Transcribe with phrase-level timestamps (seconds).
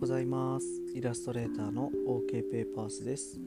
[0.00, 0.66] ございます。
[0.94, 3.38] イラストレーターの OK ペーパースです。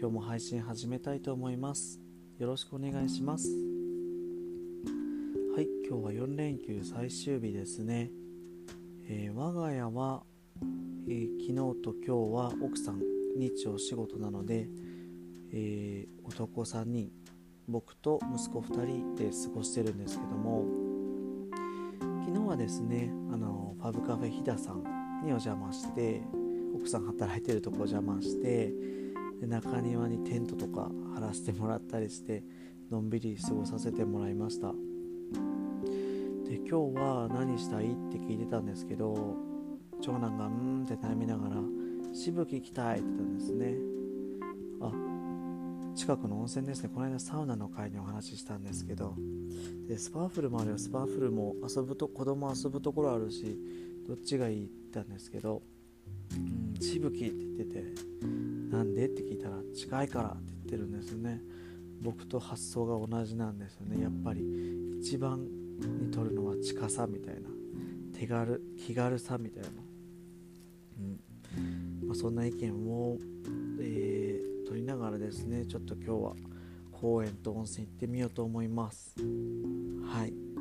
[0.00, 2.00] 今日も配信始めたいと思います。
[2.38, 3.50] よろしくお願いします。
[5.54, 8.10] はい今日は4連休最終日ですね、
[9.10, 10.22] えー、我が家は、
[11.06, 13.02] えー、昨日と今日は奥さん
[13.36, 14.66] 日曜仕事なので、
[15.52, 17.10] えー、男3人
[17.68, 20.64] 僕と息子2人で過ごしてるんですけども
[22.24, 26.22] 昨日はですねあのファブカフェ飛騨さんにお邪魔して
[26.74, 28.72] 奥さん働いてるとこ邪魔して
[29.40, 32.44] で中庭にテントとか張らせてもらったりして
[32.90, 34.72] のんびり過ごさせてもらいました。
[36.48, 39.36] で今日は何したいって聞いてたんですけど
[40.00, 41.56] 長男がうんって悩みながら
[42.12, 43.74] しぶき行きたいって言ったんですね。
[44.80, 44.92] あ
[45.96, 46.90] 近くの温泉ですね。
[46.92, 49.14] この間サウナの会にお話ししたんですけど。
[49.88, 50.78] でスパーフルもあるよ。
[50.78, 53.58] スパーフルも遊ぶと子供遊ぶところあるし
[54.06, 55.62] どっちがいいって言ったんですけど
[56.36, 57.84] 「うんしぶき」って言ってて
[58.70, 61.42] 「なんで?」って聞いたら「近いから」って言ってるんですよね。
[62.02, 64.02] 僕と発想が同じなんですよね。
[64.02, 65.42] やっぱり一番
[65.78, 67.48] に取るのは近さみたいな
[68.12, 69.68] 手軽気軽さみたいな、
[71.00, 72.06] うん。
[72.06, 73.18] まあ、そんな意見を、
[73.80, 76.36] えー、取りながらですねちょっと今日は
[76.92, 79.14] 公園と温泉行ってみようと思います。
[80.04, 80.53] はい。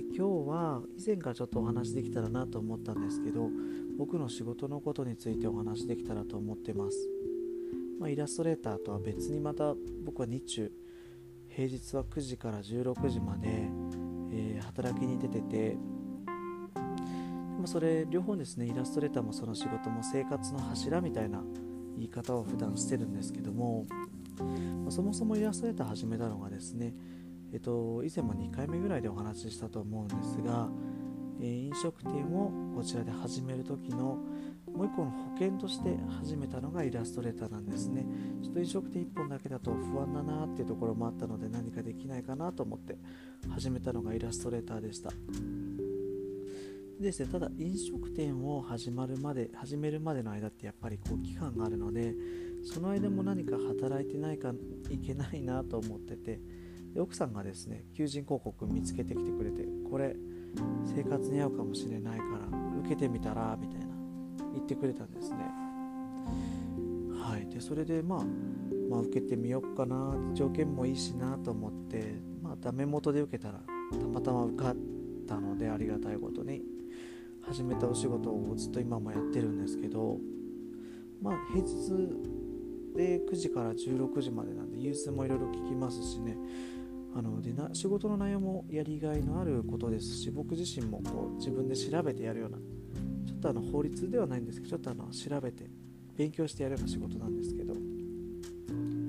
[0.00, 3.50] で今日は以前からちょっとお話できたらなと思ったんですけど
[3.98, 6.96] 僕の仕事のことについてお話できたらと思ってます、
[8.00, 9.74] まあ、イラストレーターとは別にまた
[10.06, 10.72] 僕は日中
[11.48, 13.48] 平日は9時から16時まで、
[14.32, 15.76] えー、働きに出ててで
[17.60, 21.42] もそれ両方ですねイラストレーターもその仕事も生活の柱みたいな
[21.96, 23.84] 言い方を普段してるんですけども
[24.88, 26.94] そもそもイラストレーター始めたのがですね、
[27.52, 30.68] えっと、以前も2回目ぐらいでお話ししたと思うんですが、
[31.40, 34.18] えー、飲食店をこちらで始める時の
[34.72, 38.06] もう一個の保険として始めたのがイラストレーターなんですね。
[38.42, 42.96] ちょっと飲食店1本だけだと不安だなっていうところもあったので何かできないかなと思って
[43.48, 45.10] 始めたのがイラストレーターでした。
[47.00, 52.14] ですね、ただ飲食店を始まるまで始めるまでの間ってやっぱりこう期間があるので
[52.62, 54.52] その間も何か働いてないか
[54.90, 56.40] いけないなと思ってて
[56.94, 60.16] で奥さんがですね求人広告見つけてきてくれてこれ
[60.84, 63.86] 生活に合うかもしれないから受けてみたらみたいな
[64.52, 65.36] 言ってくれたんですね。
[67.22, 67.48] はい。
[67.48, 68.24] でそれでまあ
[68.88, 73.60] まあ受けてみようかな条件もいいしなと思ってまあダメ元で受けたら
[73.92, 74.76] たまたま受かっ
[75.28, 76.62] たのでありがたいことに
[77.42, 80.18] 始めたお仕事をずっと今もやってるんですけど
[81.22, 81.76] まあ平日
[82.96, 86.36] で9時から16時までなんで融通もいろいろ聞きますしね。
[87.14, 92.58] あのでな仕事の内容もやりがいのあることですし僕自身もこう自分で調べてやるような
[93.26, 95.68] ちょっとあの法律ではないんですけどちょっとあの調べて
[96.16, 97.74] 勉強してやるような仕事なんですけど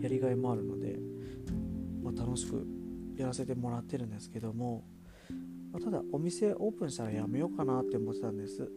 [0.02, 0.98] やりがいもあるので、
[2.04, 2.66] まあ、楽しく
[3.18, 4.84] やらせてもらってるんですけども、
[5.72, 8.72] まあ、ただお店オープンしたらやめようかなって思ってたんです。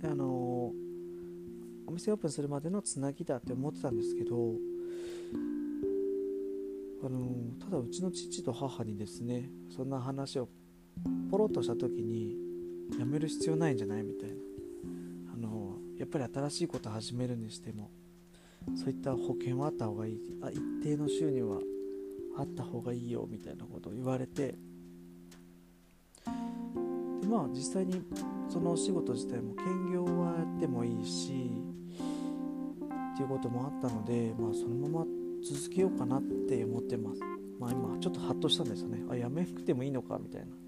[0.00, 0.72] であの
[1.86, 4.54] お店オープンするまでのつなぎだって思ってたんですけど
[7.02, 10.48] あのただうちの父と母にですねそんな話を
[11.30, 12.36] ポロッとした時に
[12.98, 14.34] やめる必要ないんじゃないみたいな。
[15.34, 17.90] あのやっぱり新しいこと始めるにしても
[18.74, 20.20] そういった保険はあった方がいい。
[20.42, 21.60] あ一定の収入は
[22.36, 24.54] あった方がいいよみたいなことを言われて。
[27.20, 28.02] でまあ実際に
[28.48, 31.50] そのお仕事自体も兼業はやってもいいし
[33.14, 35.09] っていうこともあったので、まあ、そのまま
[35.42, 37.20] 続けようかなって思ってます。
[37.58, 39.02] まあ今ちょっとハッとしたんですよね。
[39.10, 40.60] あ、やめなくてもいいのかみたいな。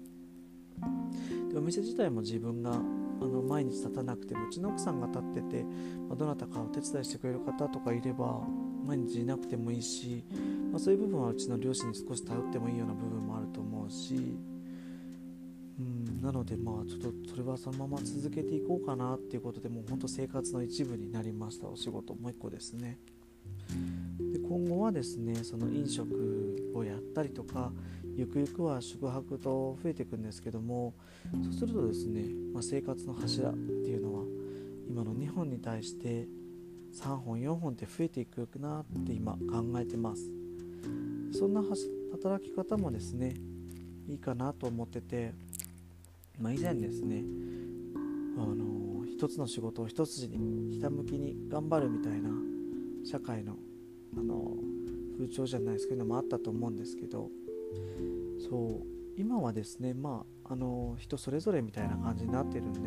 [1.51, 5.63] でお店自体も自分があの毎日立たなくてもうちの奥さんが立ってて、
[6.07, 8.41] まあ、どなたかお手伝いしてくれる方とかいれば
[8.85, 10.23] 毎日いなくてもいいし、
[10.71, 14.15] まあ、そういう部分はうちの両親に少し頼ってもいいような部分もあると思うし、
[15.79, 22.99] うん、なのでまあちょっとそれはそのまま続けていこうかなっていうことでもうほんと生活の一部になりましたお仕事もう一個ですね。
[24.53, 27.71] で今後はですねその飲食をやったりとか
[28.15, 30.93] ゆくゆくは宿泊と増えていくんですけども
[31.43, 32.23] そうするとですね、
[32.53, 34.23] まあ、生活の柱っていうのは
[34.87, 36.27] 今の2本に対して
[36.93, 40.21] 3本4本って増えていくなって今考えてます。
[41.31, 41.63] そんな
[42.11, 43.33] 働き方もですね
[44.07, 45.33] いいかなと思ってて、
[46.39, 47.23] まあ、以前ですね
[48.37, 52.29] あの一つの仕事を一筋にひたむきに頑張るみたいな
[53.03, 53.55] 社会の
[54.17, 54.55] あの
[55.17, 57.29] 風潮じゃないですけどもあったと思うんですけど
[58.49, 62.79] そう今はですねまああの人それぞれみたいな感じになってるんで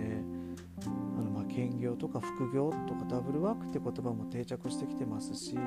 [0.82, 5.62] あの、まあ、兼業とか副業とかダブルワークって言葉も定着してきてますし、うん、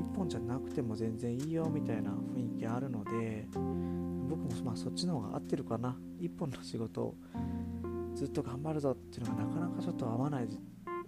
[0.00, 5.96] 一本じゃなくても全然いいよみたいな雰囲気あるので僕もまあそっちの方が合ってるかな。
[6.18, 7.14] 一本の仕事
[8.14, 10.48] ずっと頑張るぞっていうのがなかなかちょっと合わないっ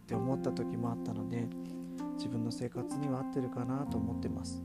[0.06, 1.49] て思った時もあったので
[2.18, 4.62] 自分の生活には合ってるかなと思ってます。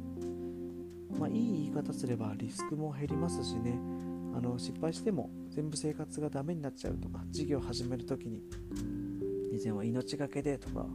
[1.17, 3.79] まあいい言い方すればリスクも減りますしね。
[4.35, 8.41] あの失敗しても全部生活がダメになっちゃうとか事業を始める時に
[9.51, 10.87] 以前は命がけでとか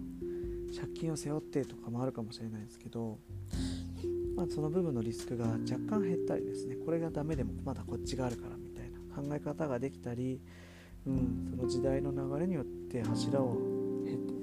[0.76, 3.18] 借金を背負ってとかもあるかもしれないですけど、
[4.36, 10.40] まあ、その部分のリスクが若干減ったりですねこれがダメでもまだこっちがあるからみたいな考え方ができたり、
[11.06, 13.56] うん、その時代の流れによって柱を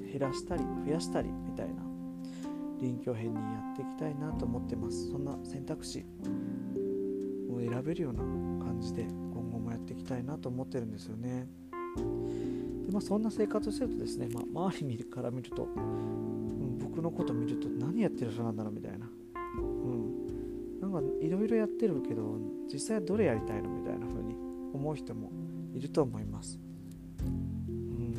[0.10, 1.85] 減らしたり増やしたりみたいな
[2.80, 5.10] 臨機応変にやっていきたいなと思ってます。
[5.10, 6.06] そんな選択肢
[7.50, 8.20] を選べるような
[8.64, 11.48] 感じで今後もやっていきたいなと思ってるんですよね。
[12.86, 19.10] で、まあ、そんな生活をしてるとですね、まあ、周りから見ると、うん、僕のこと見ると何やってる人なんだろうみたいな。
[19.58, 20.82] うん。
[20.82, 22.38] なんかいろいろやってるけど
[22.72, 24.36] 実際はどれやりたいのみたいな風に
[24.74, 25.32] 思う人も
[25.74, 26.60] いると思います。
[27.22, 28.14] うん。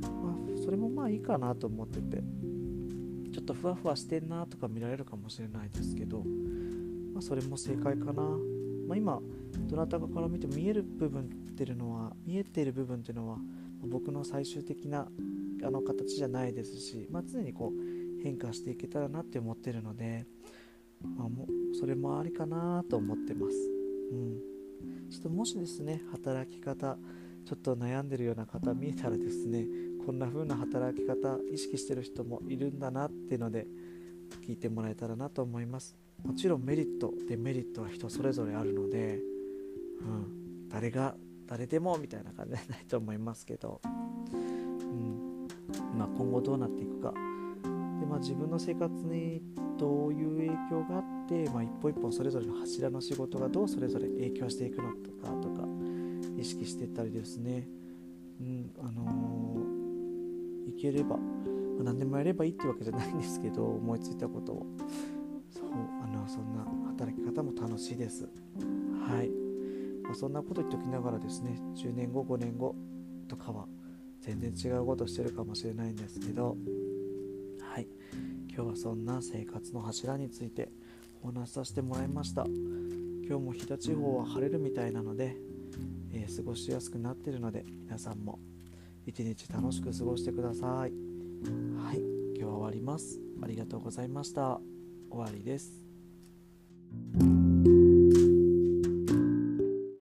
[0.00, 2.22] まあそれもまあいいかなと思ってて。
[3.38, 6.24] ちょっとふわふわしてんなとか見られるかもしれないですけど、
[7.14, 9.20] まあ、それも正解かな、まあ、今
[9.70, 13.38] どなたかから見て見える部分っていうのは見えている部分っていうのは
[13.86, 15.06] 僕の最終的な
[15.62, 20.26] あの形じゃないですし、まあ、常にこう変化していけたらなって思ってるので、
[21.16, 21.46] まあ、も
[21.78, 23.56] それもありかなと思ってます、
[24.10, 24.40] うん、
[25.12, 26.98] ちょっともしですね働き方
[27.46, 29.64] ちょっと悩んでるような方見えたらですね
[30.08, 33.66] こんな風な働き方意識してる人もいるんだなっていうので
[34.46, 35.94] 聞いてもらえたらなと思います。
[36.24, 39.18] もちろんメリットデメリットは人それぞれあるので、
[40.00, 41.14] うん、誰が
[41.46, 43.88] 誰でもみたいな感じじゃないと思いますけど、う
[44.86, 45.46] ん
[45.98, 47.12] まあ、今後どうなっていくか。
[47.12, 49.42] で、まあ、自分の生活に
[49.78, 54.94] どういう影響があって、まあ、一歩一歩それぞれの柱の仕事がどうそれぞれ影響していくのか
[55.42, 55.68] とか
[56.38, 57.68] 意識していったりですね、
[58.40, 59.77] うんあのー
[60.68, 61.22] いければ、ま
[61.80, 64.66] あ、何でもやればいいってわけじゃないんですけど思いついたことを。
[65.50, 65.70] そう
[66.04, 68.24] あのそんな働き方も楽しいです。
[68.24, 69.30] はい、
[70.02, 72.74] まあ、そんなこと言っておきながらですね10年後5年後
[73.28, 73.66] とかは
[74.20, 76.56] 全然違うことしてるかもしれないんですけど
[77.60, 77.86] はい。
[78.58, 80.68] 今日はそんな生活の柱について
[81.22, 82.44] お話しさせてもらいました。
[83.28, 85.36] 今日も飛騨地方は晴れるみたいなので、
[86.12, 88.38] えー、過ごしやすくなってるので皆さんも
[89.08, 90.70] 一日楽しく過ごしてください。
[90.70, 90.90] はい。
[92.36, 93.18] 今日は終わります。
[93.42, 94.60] ありがとうございました。
[95.10, 95.87] 終わりです。